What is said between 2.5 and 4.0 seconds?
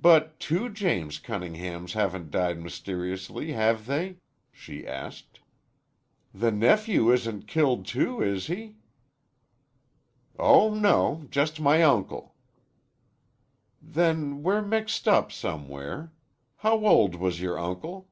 mysteriously, have